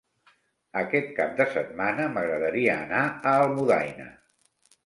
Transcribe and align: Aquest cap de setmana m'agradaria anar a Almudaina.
Aquest 0.79 1.11
cap 1.19 1.35
de 1.41 1.47
setmana 1.57 2.09
m'agradaria 2.15 2.81
anar 2.87 3.05
a 3.13 3.35
Almudaina. 3.45 4.09